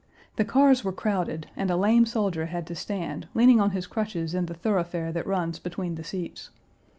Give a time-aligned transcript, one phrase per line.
[0.37, 4.33] The cars were crowded and a lame soldier had to stand, leaning on his crutches
[4.33, 6.49] in the thoroughfare that runs between the seats.